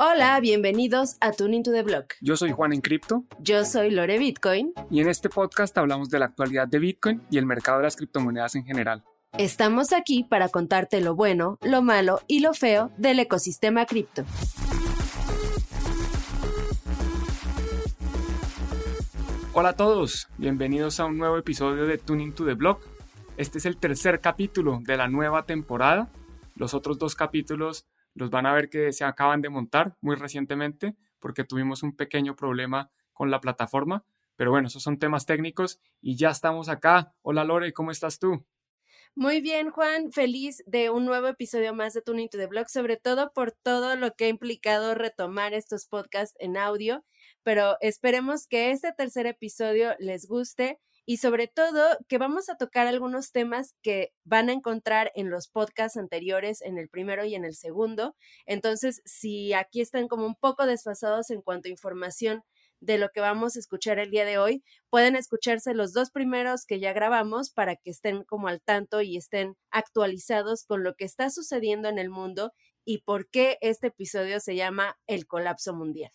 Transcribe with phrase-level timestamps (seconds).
[0.00, 2.14] Hola, bienvenidos a Tuning to the Block.
[2.20, 3.24] Yo soy Juan en Cripto.
[3.40, 4.72] Yo soy Lore Bitcoin.
[4.92, 7.96] Y en este podcast hablamos de la actualidad de Bitcoin y el mercado de las
[7.96, 9.02] criptomonedas en general.
[9.32, 14.24] Estamos aquí para contarte lo bueno, lo malo y lo feo del ecosistema cripto.
[19.52, 22.86] Hola a todos, bienvenidos a un nuevo episodio de Tuning to the Block.
[23.36, 26.08] Este es el tercer capítulo de la nueva temporada.
[26.54, 30.96] Los otros dos capítulos los van a ver que se acaban de montar muy recientemente
[31.18, 34.04] porque tuvimos un pequeño problema con la plataforma.
[34.36, 37.12] Pero bueno, esos son temas técnicos y ya estamos acá.
[37.22, 38.44] Hola Lore, ¿cómo estás tú?
[39.14, 42.96] Muy bien, Juan, feliz de un nuevo episodio más de Tuning to the Blog, sobre
[42.96, 47.04] todo por todo lo que ha implicado retomar estos podcasts en audio,
[47.42, 52.86] pero esperemos que este tercer episodio les guste y sobre todo que vamos a tocar
[52.86, 57.46] algunos temas que van a encontrar en los podcasts anteriores, en el primero y en
[57.46, 58.14] el segundo.
[58.44, 62.42] Entonces, si aquí están como un poco desfasados en cuanto a información
[62.80, 66.66] de lo que vamos a escuchar el día de hoy, pueden escucharse los dos primeros
[66.66, 71.06] que ya grabamos para que estén como al tanto y estén actualizados con lo que
[71.06, 72.52] está sucediendo en el mundo
[72.84, 76.12] y por qué este episodio se llama El colapso mundial.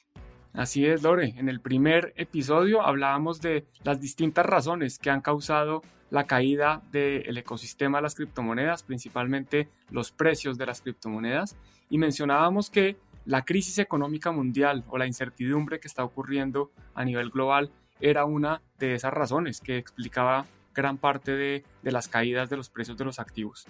[0.53, 1.33] Así es, Lore.
[1.37, 7.35] En el primer episodio hablábamos de las distintas razones que han causado la caída del
[7.35, 11.57] ecosistema de las criptomonedas, principalmente los precios de las criptomonedas,
[11.89, 17.31] y mencionábamos que la crisis económica mundial o la incertidumbre que está ocurriendo a nivel
[17.31, 22.57] global era una de esas razones que explicaba gran parte de, de las caídas de
[22.57, 23.65] los precios de los activos.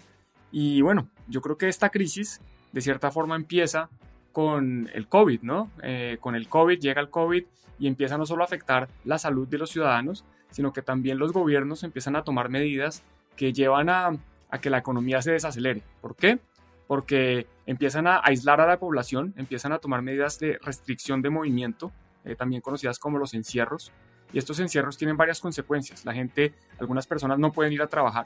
[0.51, 2.41] Y bueno, yo creo que esta crisis
[2.73, 3.89] de cierta forma empieza
[4.33, 5.71] con el COVID, ¿no?
[5.83, 7.45] Eh, con el COVID llega el COVID
[7.79, 11.31] y empieza no solo a afectar la salud de los ciudadanos, sino que también los
[11.31, 13.03] gobiernos empiezan a tomar medidas
[13.37, 14.17] que llevan a,
[14.59, 15.83] que la economía se desacelere.
[16.01, 16.39] ¿Por qué?
[16.87, 21.91] Porque empiezan a aislar a la población, empiezan a tomar medidas de restricción de movimiento,
[22.25, 23.91] eh, también conocidas como los encierros.
[24.31, 26.05] Y estos encierros tienen varias consecuencias.
[26.05, 28.25] La gente, algunas personas no pueden ir a trabajar,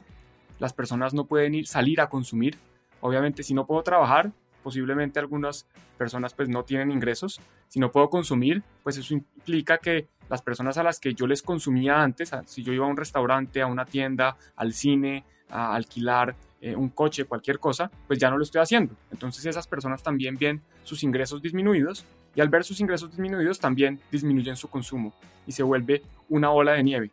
[0.59, 2.57] las personas no pueden ir salir a consumir.
[3.01, 4.31] Obviamente, si no puedo trabajar,
[4.67, 5.65] posiblemente algunas
[5.97, 7.39] personas pues no tienen ingresos.
[7.69, 11.41] Si no puedo consumir, pues eso implica que las personas a las que yo les
[11.41, 16.35] consumía antes, si yo iba a un restaurante, a una tienda, al cine, a alquilar
[16.59, 18.93] eh, un coche, cualquier cosa, pues ya no lo estoy haciendo.
[19.09, 24.01] Entonces esas personas también ven sus ingresos disminuidos y al ver sus ingresos disminuidos también
[24.11, 25.13] disminuyen su consumo
[25.45, 27.11] y se vuelve una ola de nieve.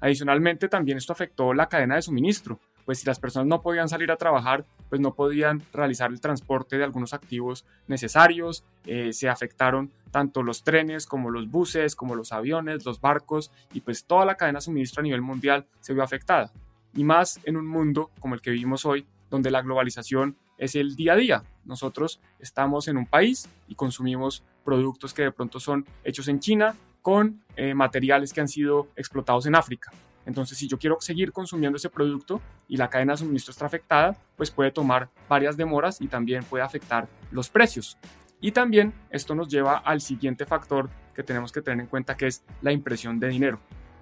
[0.00, 4.10] Adicionalmente también esto afectó la cadena de suministro pues si las personas no podían salir
[4.10, 9.90] a trabajar, pues no podían realizar el transporte de algunos activos necesarios, eh, se afectaron
[10.10, 14.36] tanto los trenes como los buses, como los aviones, los barcos y pues toda la
[14.36, 16.52] cadena de suministro a nivel mundial se vio afectada.
[16.94, 20.94] Y más en un mundo como el que vivimos hoy, donde la globalización es el
[20.94, 21.42] día a día.
[21.64, 26.76] Nosotros estamos en un país y consumimos productos que de pronto son hechos en China
[27.02, 29.90] con eh, materiales que han sido explotados en África.
[30.26, 34.16] Entonces, si yo quiero seguir consumiendo ese producto y la cadena de suministro está afectada,
[34.36, 37.98] pues puede tomar varias demoras y también puede afectar los precios.
[38.40, 42.26] Y también esto nos lleva al siguiente factor que tenemos que tener en cuenta, que
[42.26, 43.60] es la impresión de dinero.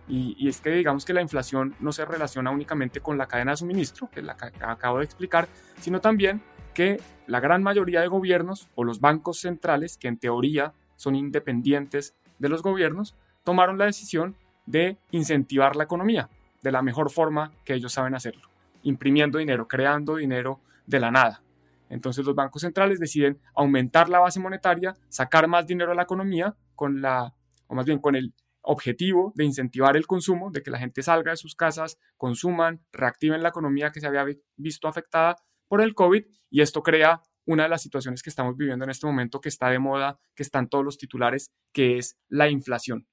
[0.09, 3.59] Y, es que digamos que la inflación no se relaciona únicamente con la cadena de
[3.59, 5.49] suministro, que la que acabo de explicar,
[5.81, 6.43] sino también
[6.75, 12.17] que la gran mayoría de gobiernos o los bancos centrales, que en teoría son independientes
[12.39, 14.37] de los gobiernos, tomaron la decisión
[14.67, 16.29] de incentivar la economía
[16.63, 18.49] de la mejor forma que ellos saben hacerlo,
[18.83, 21.43] imprimiendo dinero, creando dinero de la nada.
[21.89, 26.57] Entonces los bancos centrales deciden aumentar la base monetaria, sacar más dinero a la economía
[26.75, 27.35] con la,
[27.67, 31.33] o más bien con el objetivo de incentivar el consumo, de que la gente salga
[31.33, 34.25] de sus casas, consuman, reactiven la economía que se había
[34.57, 35.37] visto afectada
[35.69, 39.07] por el COVID y esto crea una de las situaciones que estamos viviendo en este
[39.07, 43.09] momento que está de moda, que están todos los titulares, que es la inflación.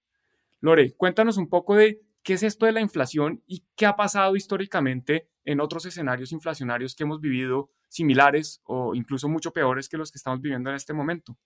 [0.61, 4.35] Lore, cuéntanos un poco de qué es esto de la inflación y qué ha pasado
[4.35, 10.11] históricamente en otros escenarios inflacionarios que hemos vivido similares o incluso mucho peores que los
[10.11, 11.37] que estamos viviendo en este momento.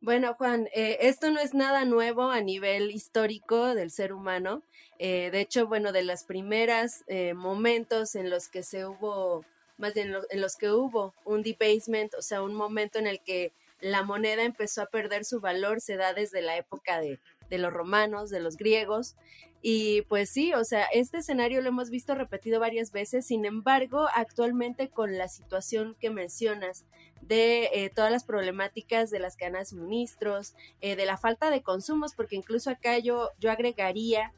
[0.00, 4.62] Bueno, Juan, eh, esto no es nada nuevo a nivel histórico del ser humano.
[4.98, 9.44] Eh, de hecho, bueno, de los primeros eh, momentos en los que se hubo,
[9.78, 13.52] más bien en los que hubo un debasement, o sea, un momento en el que
[13.80, 17.18] la moneda empezó a perder su valor, se da desde la época de
[17.50, 19.16] de los romanos, de los griegos.
[19.62, 24.06] Y pues sí, o sea, este escenario lo hemos visto repetido varias veces, sin embargo,
[24.14, 26.84] actualmente con la situación que mencionas
[27.22, 31.62] de eh, todas las problemáticas de las cadenas de suministros, eh, de la falta de
[31.62, 34.32] consumos, porque incluso acá yo, yo agregaría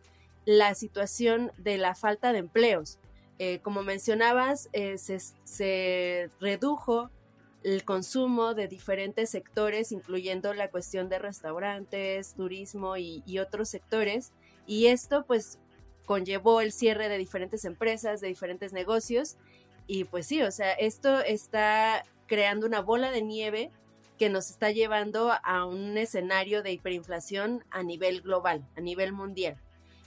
[0.46, 2.98] la situación de la falta de empleos.
[3.38, 7.10] Eh, como mencionabas, se, se redujo
[7.62, 14.32] el consumo de diferentes sectores, incluyendo la cuestión de restaurantes, turismo y, otros sectores.
[14.66, 15.58] Y esto pues
[16.06, 19.36] conllevó el cierre de diferentes empresas, de diferentes negocios.
[19.86, 23.70] Y pues sí, o sea, esto está creando una bola de nieve
[24.18, 29.56] que nos está llevando a un escenario de hiperinflación a nivel global, a nivel mundial.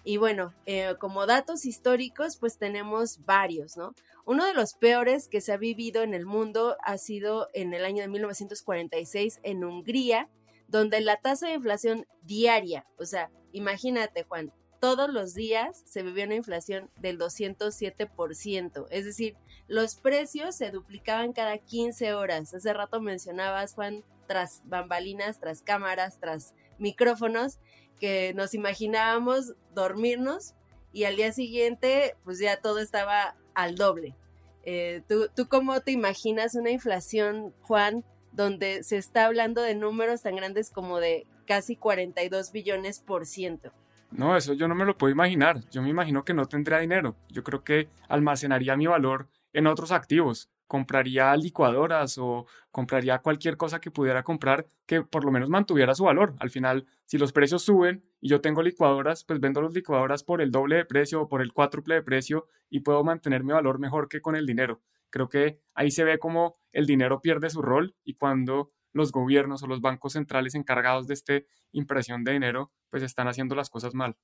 [0.03, 3.93] Y bueno, eh, como datos históricos, pues tenemos varios, ¿no?
[4.25, 7.85] Uno de los peores que se ha vivido en el mundo ha sido en el
[7.85, 10.29] año de 1946 en Hungría,
[10.67, 16.25] donde la tasa de inflación diaria, o sea, imagínate Juan, todos los días se vivió
[16.25, 19.35] una inflación del 207%, es decir,
[19.67, 22.53] los precios se duplicaban cada 15 horas.
[22.53, 27.59] Hace rato mencionabas, Juan, tras bambalinas, tras cámaras, tras micrófonos,
[28.01, 30.55] que nos imaginábamos dormirnos
[30.91, 34.15] y al día siguiente pues ya todo estaba al doble.
[34.63, 38.03] Eh, ¿tú, ¿Tú cómo te imaginas una inflación, Juan,
[38.33, 43.71] donde se está hablando de números tan grandes como de casi 42 billones por ciento?
[44.11, 45.61] No, eso yo no me lo puedo imaginar.
[45.69, 47.15] Yo me imagino que no tendría dinero.
[47.29, 53.81] Yo creo que almacenaría mi valor en otros activos compraría licuadoras o compraría cualquier cosa
[53.81, 56.33] que pudiera comprar que por lo menos mantuviera su valor.
[56.39, 60.41] Al final, si los precios suben y yo tengo licuadoras, pues vendo las licuadoras por
[60.41, 63.79] el doble de precio o por el cuádruple de precio y puedo mantener mi valor
[63.79, 64.81] mejor que con el dinero.
[65.09, 69.63] Creo que ahí se ve como el dinero pierde su rol y cuando los gobiernos
[69.63, 71.33] o los bancos centrales encargados de esta
[71.73, 74.15] impresión de dinero, pues están haciendo las cosas mal.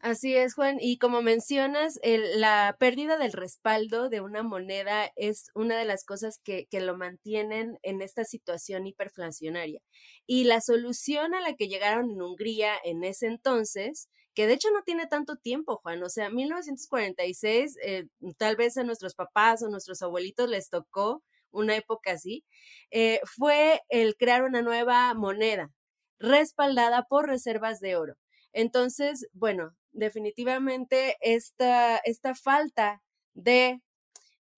[0.00, 0.76] Así es, Juan.
[0.80, 6.38] Y como mencionas, la pérdida del respaldo de una moneda es una de las cosas
[6.44, 9.80] que, que, lo mantienen en esta situación hiperflacionaria.
[10.26, 14.70] Y la solución a la que llegaron en Hungría en ese entonces, que de hecho
[14.70, 18.04] no tiene tanto tiempo, Juan, o sea, 1946, eh,
[18.36, 22.44] tal vez a nuestros papás o nuestros abuelitos les tocó una época así,
[22.90, 25.70] eh, fue el crear una nueva moneda
[26.18, 28.14] respaldada por reservas de oro.
[28.56, 33.02] Entonces, bueno, definitivamente esta, esta falta
[33.34, 33.82] de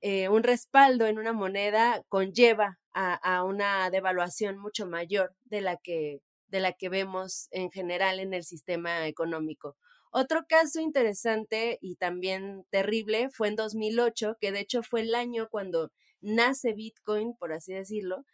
[0.01, 6.21] eh, un respaldo en una moneda conlleva a, una devaluación mucho mayor de la que
[6.47, 9.77] de la que vemos en general en el sistema económico.
[10.13, 15.49] Otro caso interesante y también terrible fue en 2008, que de hecho fue el año
[15.51, 15.91] cuando
[16.21, 18.25] nace Bitcoin, por así decirlo,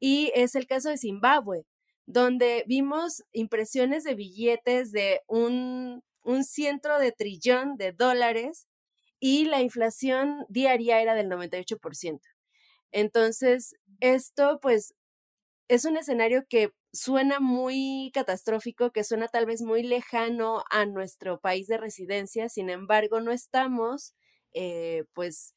[0.00, 1.66] y es el caso de Zimbabue,
[2.06, 8.66] donde vimos impresiones de billetes de un un ciento de trillón de dólares
[9.20, 12.28] y la inflación diaria era del 98%.
[12.92, 14.94] Entonces, esto pues
[15.68, 21.40] es un escenario que suena muy catastrófico, que suena tal vez muy lejano a nuestro
[21.40, 24.14] país de residencia, sin embargo, no estamos,
[24.54, 25.54] eh, pues,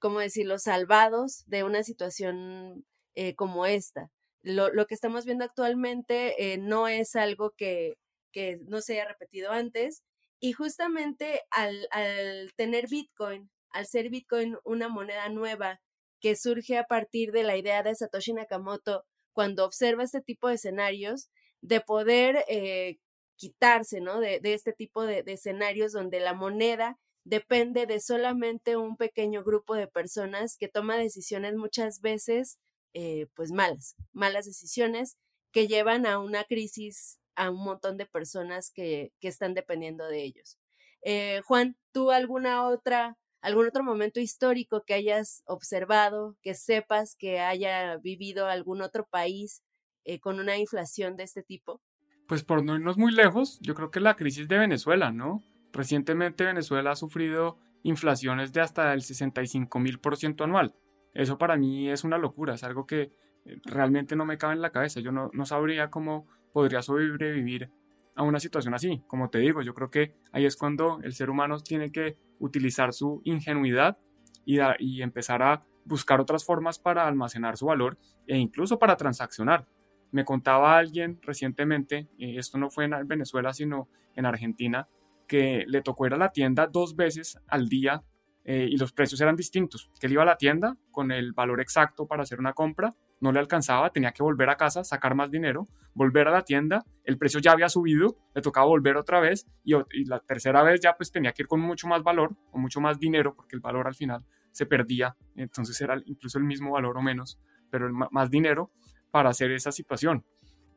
[0.00, 4.10] como decirlo, salvados de una situación eh, como esta.
[4.48, 7.98] Lo, lo, que estamos viendo actualmente eh, no es algo que,
[8.32, 10.02] que no se haya repetido antes.
[10.40, 15.80] Y justamente al, al tener Bitcoin, al ser Bitcoin una moneda nueva
[16.20, 20.54] que surge a partir de la idea de Satoshi Nakamoto, cuando observa este tipo de
[20.54, 21.28] escenarios,
[21.60, 22.98] de poder eh,
[23.36, 24.20] quitarse ¿no?
[24.20, 29.44] de, de este tipo de, de, escenarios donde la moneda depende de solamente un pequeño
[29.44, 32.58] grupo de personas que toma decisiones muchas veces
[32.94, 35.16] eh, pues malas, malas decisiones
[35.52, 40.24] que llevan a una crisis a un montón de personas que, que están dependiendo de
[40.24, 40.58] ellos.
[41.02, 47.40] Eh, Juan, ¿tú alguna otra, algún otro momento histórico que hayas observado, que sepas que
[47.40, 49.62] haya vivido algún otro país
[50.04, 51.80] eh, con una inflación de este tipo?
[52.26, 55.42] Pues por no irnos muy lejos, yo creo que la crisis de Venezuela, ¿no?
[55.72, 60.74] Recientemente Venezuela ha sufrido inflaciones de hasta el 65 mil por ciento anual.
[61.18, 63.10] Eso para mí es una locura, es algo que
[63.44, 65.00] eh, realmente no me cabe en la cabeza.
[65.00, 67.72] Yo no, no sabría cómo podría sobrevivir
[68.14, 69.02] a una situación así.
[69.08, 72.92] Como te digo, yo creo que ahí es cuando el ser humano tiene que utilizar
[72.92, 73.98] su ingenuidad
[74.44, 77.98] y, y empezar a buscar otras formas para almacenar su valor
[78.28, 79.66] e incluso para transaccionar.
[80.12, 84.88] Me contaba alguien recientemente, y esto no fue en Venezuela, sino en Argentina,
[85.26, 88.04] que le tocó ir a la tienda dos veces al día
[88.44, 89.90] eh, y los precios eran distintos.
[90.00, 93.32] Que él iba a la tienda con el valor exacto para hacer una compra, no
[93.32, 97.18] le alcanzaba, tenía que volver a casa, sacar más dinero, volver a la tienda, el
[97.18, 101.10] precio ya había subido, le tocaba volver otra vez y, la tercera vez ya pues
[101.10, 103.94] tenía que ir con mucho más valor o mucho más dinero porque el valor al
[103.94, 107.38] final se perdía, entonces era incluso el mismo valor o menos,
[107.70, 108.70] pero más dinero
[109.10, 110.24] para hacer esa situación,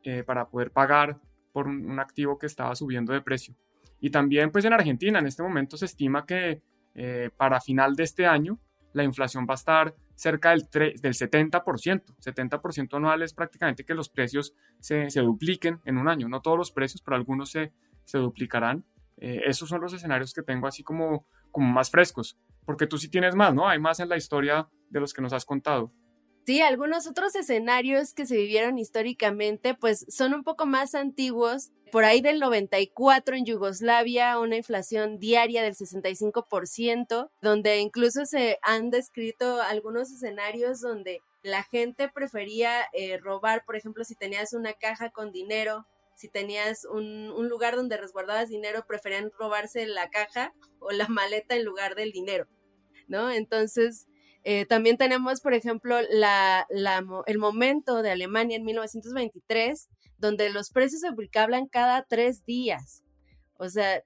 [0.02, 1.20] eh, para poder pagar
[1.52, 3.54] por un, un activo que estaba subiendo de precio.
[4.00, 6.60] Y también pues en Argentina en este momento se estima que
[6.94, 8.58] eh, para final de este año
[8.92, 12.02] la inflación va a estar cerca del, del 70%.
[12.20, 16.28] 70% anual es prácticamente que los precios se, dupliquen en un año.
[16.28, 17.72] No todos los precios, pero algunos se,
[18.04, 18.84] se duplicarán.
[19.18, 22.38] Eh, esos son los escenarios que tengo así como, como más frescos.
[22.64, 23.68] Porque tú sí tienes más, ¿no?
[23.68, 25.92] Hay más en la historia de los que nos has contado.
[26.44, 31.70] Sí, algunos otros escenarios que se vivieron históricamente, pues son un poco más antiguos.
[31.92, 38.90] Por ahí del 94 en Yugoslavia, una inflación diaria del 65%, donde incluso se han
[38.90, 45.10] descrito algunos escenarios donde la gente prefería eh, robar, por ejemplo, si tenías una caja
[45.10, 50.90] con dinero, si tenías un, un lugar donde resguardabas dinero, preferían robarse la caja o
[50.90, 52.48] la maleta en lugar del dinero,
[53.06, 53.30] ¿no?
[53.30, 54.06] Entonces,
[54.44, 61.10] eh, también tenemos, por ejemplo, el momento de Alemania en 1923, donde los precios se
[61.10, 63.02] publicaban cada tres días.
[63.54, 64.02] O sea,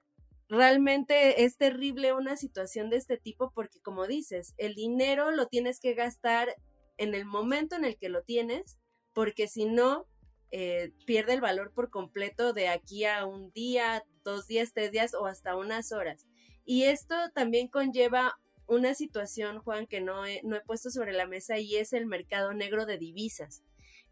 [0.47, 5.79] realmente es terrible una situación de este tipo porque, como dices, el dinero lo tienes
[5.79, 6.55] que gastar
[6.97, 8.77] en el momento en el que lo tienes,
[9.13, 10.05] porque si no,
[10.51, 15.13] eh, pierde el valor por completo de aquí a un día, dos días, tres días
[15.13, 16.25] o hasta unas horas.
[16.63, 18.37] Y esto también conlleva
[18.67, 22.05] una situación, Juan, que no he, no he puesto sobre la mesa y es el
[22.05, 23.63] mercado negro de divisas.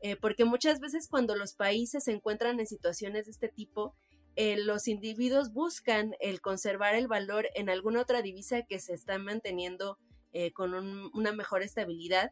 [0.02, 3.96] Eh, porque muchas veces cuando los países se encuentran en situaciones de este tipo,
[4.36, 9.18] eh, los individuos buscan el conservar el valor en alguna otra divisa que se está
[9.18, 9.98] manteniendo
[10.34, 12.32] eh, con una mejor estabilidad.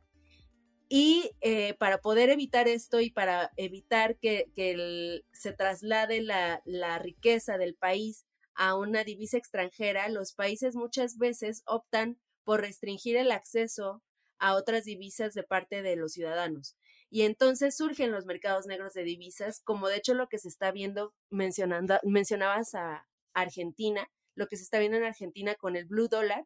[0.89, 1.31] Y
[1.79, 8.25] para poder evitar esto y para evitar que, se traslade la, la riqueza del país
[8.55, 14.01] a una divisa extranjera, los países muchas veces optan por restringir el acceso
[14.39, 16.75] a otras divisas de parte de los ciudadanos.
[17.09, 20.71] Y entonces surgen los mercados negros de divisas, como de hecho lo que se está
[20.71, 26.07] viendo, mencionando, mencionabas a Argentina, lo que se está viendo en Argentina con el blue
[26.07, 26.45] dollar,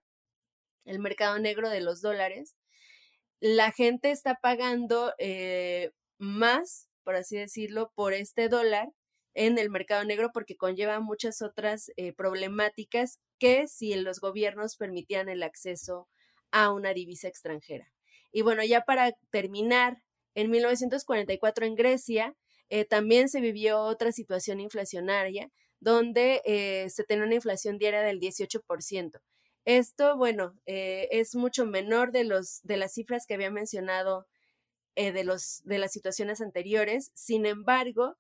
[0.85, 2.55] el mercado negro de los dólares.
[3.39, 8.89] La gente está pagando eh, más, por así decirlo, por este dólar
[9.38, 15.29] en el mercado negro porque conlleva muchas otras eh, problemáticas que si los gobiernos permitían
[15.29, 16.10] el acceso
[16.50, 17.94] a una divisa extranjera.
[18.32, 20.01] Y bueno, ya para terminar,
[20.34, 22.36] en 1944 en Grecia
[22.70, 28.20] eh, también se vivió otra situación inflacionaria donde eh, se tenía una inflación diaria del
[28.20, 29.22] 18%.
[29.65, 34.25] Esto, bueno, es mucho menor de, los, de las cifras que había mencionado
[34.96, 37.12] de, los, de las situaciones anteriores.
[37.13, 38.15] Sin embargo,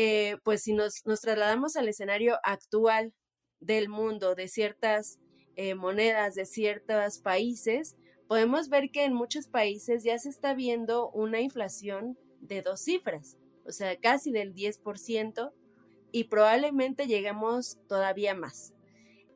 [0.00, 3.12] eh, pues si nos, trasladamos al escenario actual
[3.58, 5.18] del mundo, de ciertas
[5.56, 7.96] eh, monedas, de ciertos países,
[8.28, 13.38] podemos ver que en muchos países ya se está viendo una inflación de dos cifras,
[13.66, 15.52] o sea, casi del 10%,
[16.12, 18.74] y probablemente lleguemos todavía más.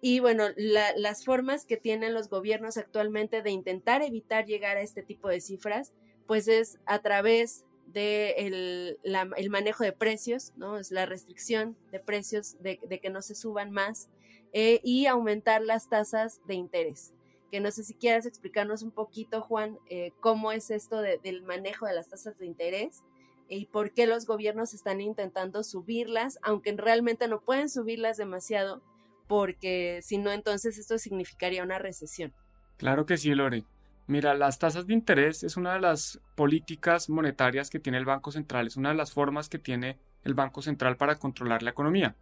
[0.01, 5.03] Y bueno, las formas que tienen los gobiernos actualmente de intentar evitar llegar a este
[5.03, 5.93] tipo de cifras,
[6.29, 10.79] pues es a través de el, manejo de precios, ¿no?
[10.79, 14.09] Es la restricción de precios, de, que no se suban más
[14.53, 17.13] eh, y aumentar las tasas de interés.
[17.51, 21.87] Que no sé si quieras explicarnos un poquito, Juan, eh, cómo es esto del manejo
[21.87, 23.03] de las tasas de interés
[23.49, 28.83] y por qué los gobiernos están intentando subirlas, aunque realmente no pueden subirlas demasiado,
[29.29, 32.33] porque si no, entonces esto significaría una recesión.
[32.79, 33.65] Claro que sí, Lore.
[34.13, 38.31] Mira, las tasas de interés es una de las políticas monetarias que tiene el Banco
[38.31, 42.15] Central, es una de las formas que tiene el Banco Central para controlar la economía.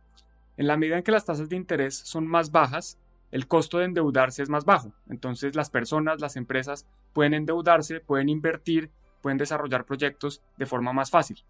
[0.56, 3.00] En la medida en que las tasas de interés son más bajas,
[3.32, 4.92] el costo de endeudarse es más bajo.
[5.09, 11.11] Entonces las personas, las empresas pueden endeudarse, pueden invertir, pueden desarrollar proyectos de forma más
[11.11, 11.44] fácil.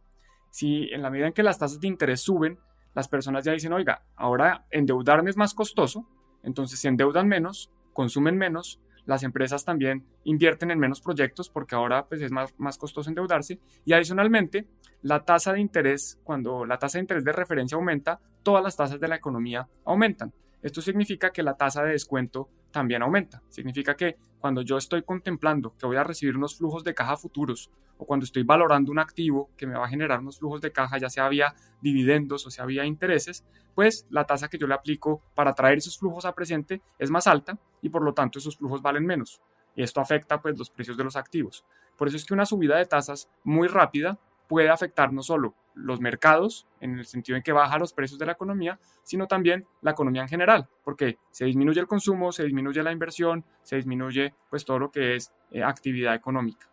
[0.49, 2.59] Si en la medida en que las tasas de interés suben,
[2.95, 6.09] las personas ya dicen, oiga, ahora endeudarme es más costoso,
[6.43, 8.81] entonces se endeudan menos, consumen menos,
[9.11, 13.59] las empresas también invierten en menos proyectos porque ahora pues, es más, más costoso endeudarse
[13.85, 14.69] y adicionalmente
[15.03, 19.01] la tasa de interés, cuando la tasa de interés de referencia aumenta, todas las tasas
[19.01, 20.33] de la economía aumentan.
[20.63, 23.43] Esto significa que la tasa de descuento también aumenta.
[23.49, 27.71] Significa que cuando yo estoy contemplando que voy a recibir unos flujos de caja futuros
[27.99, 30.99] o cuando estoy valorando un activo que me va a generar unos flujos de caja,
[30.99, 35.23] ya sea vía dividendos o sea vía intereses, pues la tasa que yo le aplico
[35.35, 38.83] para traer esos flujos a presente es más alta y por lo tanto esos flujos
[38.83, 39.43] valen menos.
[39.77, 41.65] Y esto afecta pues los precios de los activos.
[41.97, 44.19] Por eso es que una subida de tasas muy rápida
[44.51, 48.27] puede afectar no solo los mercados, en el sentido en que baja los precios de
[48.27, 52.83] la economía, sino también la economía en general, porque se disminuye el consumo, se disminuye
[52.83, 56.69] la inversión, se disminuye pues todo lo que es eh, actividad económica.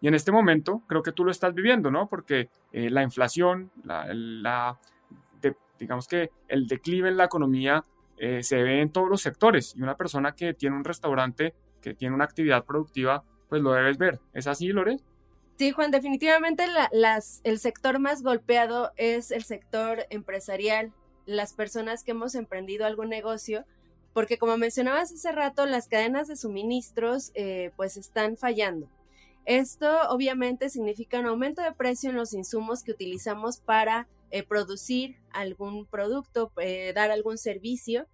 [0.00, 2.08] Y en este momento creo que tú lo estás viviendo, ¿no?
[2.08, 4.78] Porque eh, la inflación, la,
[5.78, 7.84] digamos que el declive en la economía
[8.16, 11.92] eh, se ve en todos los sectores y una persona que tiene un restaurante, que
[11.92, 14.20] tiene una actividad productiva, pues lo debes ver.
[14.32, 14.96] ¿Es así, Lore?
[15.60, 20.90] Sí, Juan, definitivamente las, el sector más golpeado es el sector empresarial,
[21.26, 23.66] las personas que hemos emprendido algún negocio,
[24.14, 28.88] porque como mencionabas hace rato, las cadenas de suministros eh, pues están fallando.
[29.44, 35.18] Esto obviamente significa un aumento de precio en los insumos que utilizamos para eh, producir
[35.30, 38.06] algún producto, eh, dar algún servicio.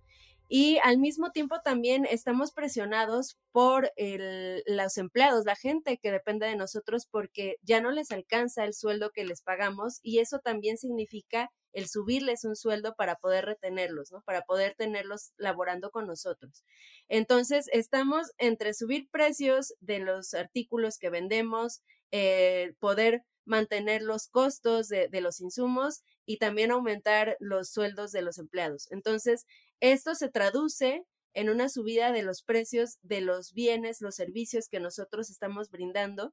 [0.49, 6.57] Y al mismo tiempo también estamos presionados por los empleados, la gente que depende de
[6.57, 11.51] nosotros porque ya no les alcanza el sueldo que les pagamos y eso también significa
[11.73, 14.13] el subirles un sueldo para poder retenerlos.
[14.25, 16.65] Para poder tenerlos laborando con nosotros.
[17.09, 24.89] Entonces, estamos entre subir precios de los artículos que vendemos, eh, poder mantener los costos
[24.89, 28.89] de, los insumos y también aumentar los sueldos de los empleados.
[28.91, 29.47] Entonces,
[29.81, 31.05] esto se traduce
[31.35, 36.33] en una subida de los precios de los bienes, los servicios que nosotros estamos brindando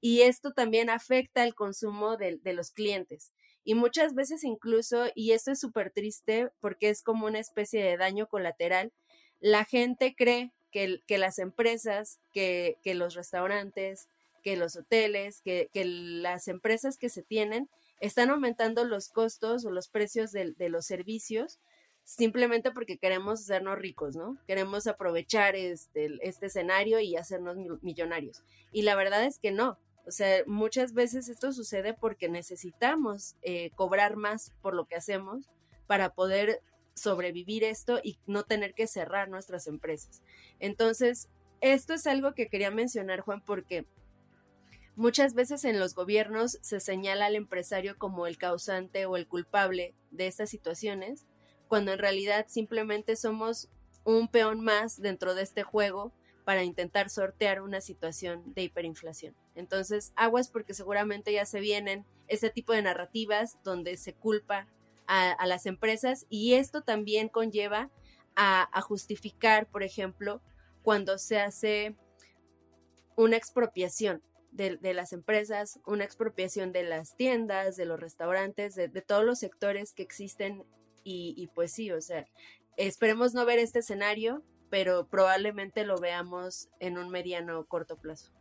[0.00, 3.32] y esto también afecta el consumo de, los clientes.
[3.64, 7.96] Y muchas veces incluso, y esto es súper triste porque es como una especie de
[7.96, 8.92] daño colateral,
[9.40, 14.08] la gente cree que, las empresas, que, los restaurantes,
[14.42, 19.88] que los hoteles, que, las empresas que se tienen están aumentando los costos o los
[19.88, 21.58] precios de, los servicios
[22.04, 24.36] simplemente porque queremos hacernos ricos, ¿no?
[24.46, 28.42] Queremos aprovechar este, este escenario y hacernos millonarios.
[28.72, 29.78] Y la verdad es que no.
[30.06, 35.48] O sea, muchas veces esto sucede porque necesitamos eh, cobrar más por lo que hacemos
[35.86, 36.60] para poder
[36.94, 40.22] sobrevivir esto y no tener que cerrar nuestras empresas.
[40.60, 41.30] Entonces,
[41.60, 43.86] esto es algo que quería mencionar, Juan, porque
[44.96, 49.92] Muchas veces en los gobiernos se señala al empresario como el causante o el culpable
[50.12, 51.26] de estas situaciones,
[51.68, 53.68] cuando en realidad simplemente somos
[54.04, 56.12] un peón más dentro de este juego
[56.44, 59.34] para intentar sortear una situación de hiperinflación.
[59.54, 64.68] Entonces, aguas porque seguramente ya se vienen ese tipo de narrativas donde se culpa
[65.06, 67.90] a, las empresas y esto también conlleva
[68.36, 70.42] a justificar, por ejemplo,
[70.82, 71.96] cuando se hace
[73.16, 74.22] una expropiación
[74.54, 79.92] de, las empresas, una expropiación de las tiendas, de los restaurantes, de, todos los sectores
[79.92, 80.64] que existen
[81.04, 82.26] y, pues sí, o sea,
[82.76, 88.32] esperemos no ver este escenario, pero probablemente lo veamos en un mediano corto plazo.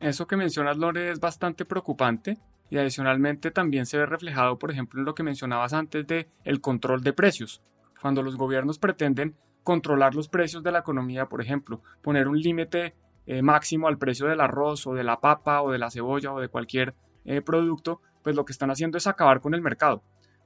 [0.00, 2.38] Eso que mencionas, Lore, es bastante preocupante
[2.70, 6.60] y adicionalmente también se ve reflejado, por ejemplo, en lo que mencionabas antes de el
[6.60, 7.62] control de precios.
[8.00, 12.94] Cuando los gobiernos pretenden controlar los precios de la economía, por ejemplo, poner un límite
[13.26, 16.40] eh, máximo al precio del arroz o de la papa o de la cebolla o
[16.40, 20.02] de cualquier eh, producto, pues lo que están haciendo es acabar con el mercado.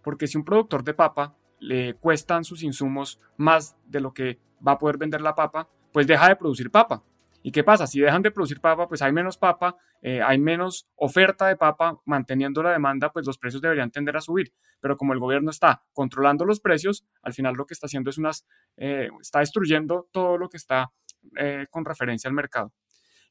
[0.07, 4.73] Porque si un productor de papa le cuestan sus insumos más de lo que va
[4.73, 7.03] a poder vender la papa, pues deja de producir papa.
[7.43, 7.89] ¿Y qué pasa?
[7.89, 12.01] Si dejan de producir papa, pues hay menos papa, eh, hay menos oferta de papa,
[12.05, 14.53] manteniendo la demanda, pues los precios deberían tender a subir.
[14.79, 18.19] Pero como el gobierno está controlando los precios, al final lo que está haciendo es
[18.19, 20.93] unas, está destruyendo todo lo que está
[21.37, 22.73] eh, con referencia al mercado.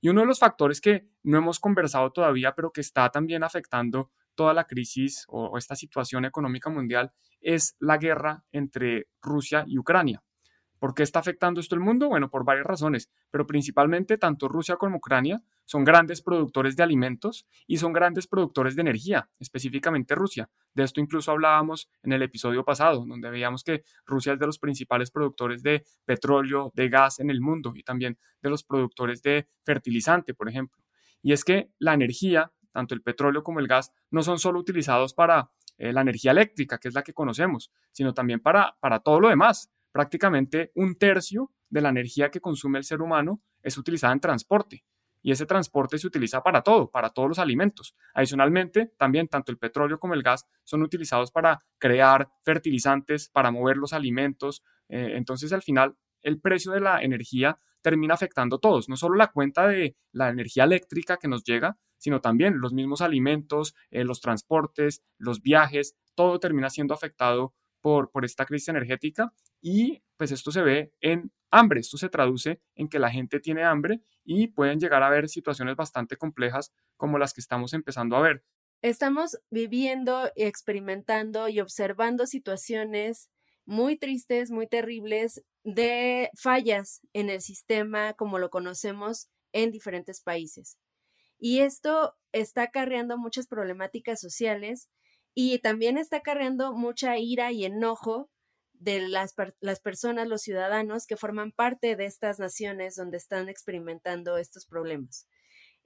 [0.01, 4.11] Y uno de los factores que no hemos conversado todavía, pero que está también afectando
[4.35, 10.21] toda la crisis o esta situación económica mundial, es la guerra entre Rusia y Ucrania.
[10.79, 12.09] ¿Por qué está afectando esto el mundo?
[12.09, 17.47] Bueno, por varias razones, pero principalmente tanto Rusia como Ucrania son grandes productores de alimentos
[17.65, 20.49] y son grandes productores de energía, específicamente Rusia.
[20.73, 24.59] De esto incluso hablábamos en el episodio pasado, donde veíamos que Rusia es de los
[24.59, 29.47] principales productores de petróleo, de gas en el mundo y también de los productores de
[29.63, 30.83] fertilizante, por ejemplo.
[31.21, 35.13] Y es que la energía, tanto el petróleo como el gas, no son solo utilizados
[35.13, 39.21] para eh, la energía eléctrica, que es la que conocemos, sino también para, para todo
[39.21, 44.11] lo demás prácticamente un tercio de la energía que consume el ser humano es utilizada
[44.11, 44.83] en transporte.
[45.21, 47.95] Y ese transporte se utiliza para todo, para todos los alimentos.
[48.13, 53.77] Adicionalmente, también tanto el petróleo como el gas son utilizados para crear fertilizantes, para mover
[53.77, 54.65] los alimentos.
[54.89, 59.13] Eh, entonces, al final, el precio de la energía termina afectando a todos, no solo
[59.13, 64.03] la cuenta de la energía eléctrica que nos llega, sino también los mismos alimentos, eh,
[64.03, 70.31] los transportes, los viajes, todo termina siendo afectado por, por esta crisis energética y pues
[70.31, 74.47] esto se ve en hambre, esto se traduce en que la gente tiene hambre y
[74.47, 78.43] pueden llegar a ver situaciones bastante complejas como las que estamos empezando a ver.
[78.81, 83.29] Estamos viviendo, experimentando y observando situaciones
[83.65, 90.77] muy tristes, muy terribles de fallas en el sistema como lo conocemos en diferentes países.
[91.37, 94.89] Y esto está acarreando muchas problemáticas sociales
[95.33, 98.29] y también está cargando mucha ira y enojo
[98.73, 104.37] de las, las, personas, los ciudadanos que forman parte de estas naciones donde están experimentando
[104.37, 105.27] estos problemas.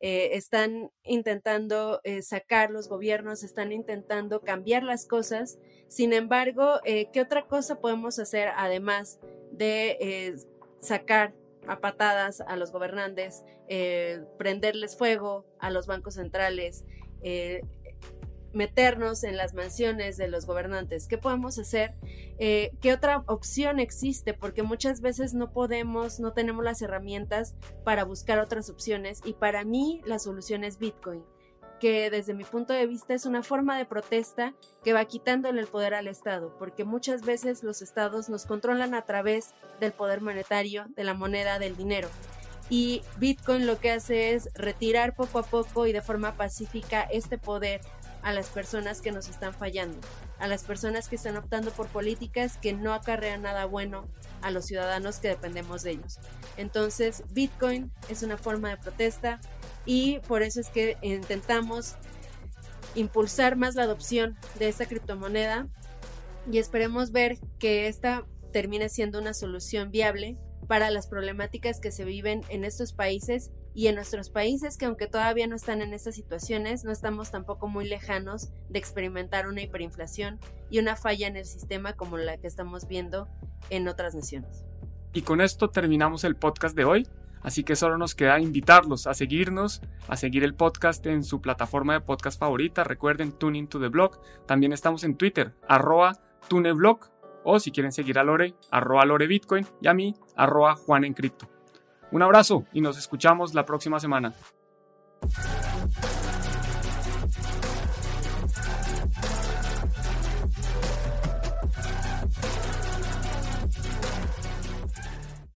[0.02, 5.60] Eh, están intentando eh, sacar los gobiernos, están intentando cambiar las cosas.
[5.90, 9.20] Sin embargo, eh, ¿qué otra cosa podemos hacer además
[9.52, 10.38] de
[10.80, 11.34] sacar
[11.68, 13.44] a patadas a los gobernantes,
[14.38, 16.86] prenderles fuego a los bancos centrales,
[18.54, 21.08] meternos en las mansiones de los gobernantes.
[21.08, 21.94] ¿Qué podemos hacer?
[22.40, 24.34] Eh, ¿Qué otra opción existe?
[24.34, 29.64] Porque muchas veces no podemos, no tenemos las herramientas para buscar otras opciones y para
[29.64, 31.24] mí la solución es Bitcoin
[31.80, 35.68] que desde mi punto de vista es una forma de protesta que va quitándole el
[35.68, 40.88] poder al Estado, porque muchas veces los estados nos controlan a través del poder monetario,
[40.96, 42.10] de la moneda, del dinero.
[42.70, 47.40] Y Bitcoin lo que hace es retirar poco a poco y de forma pacífica este
[47.40, 47.82] poder
[48.22, 50.00] a las personas que nos están fallando,
[50.40, 54.08] a las personas que están optando por políticas que no acarrean nada bueno
[54.42, 56.20] a los ciudadanos que dependemos de ellos.
[56.58, 59.40] Entonces, Bitcoin es una forma de protesta
[59.86, 61.96] y por eso es que intentamos
[62.96, 65.68] impulsar más la adopción de esta criptomoneda
[66.52, 72.06] y esperemos ver que esta termine siendo una solución viable para las problemáticas que se
[72.06, 76.16] viven en estos países y en nuestros países que aunque todavía no están en estas
[76.16, 81.46] situaciones, no estamos tampoco muy lejanos de experimentar una hiperinflación y una falla en el
[81.46, 83.28] sistema como la que estamos viendo
[83.70, 84.66] en otras naciones.
[85.14, 87.08] Y con esto terminamos el podcast de hoy.
[87.42, 91.94] Así que solo nos queda invitarlos a seguirnos, a seguir el podcast en su plataforma
[91.94, 92.84] de podcast favorita.
[92.84, 94.20] Recuerden, Tune into the blog.
[94.46, 97.10] También estamos en Twitter, arroba tuneblog.
[97.46, 99.06] O si quieren seguir a Lore, arroba.
[99.82, 100.78] Y a mí, arroba.
[102.12, 104.34] Un abrazo y nos escuchamos la próxima semana.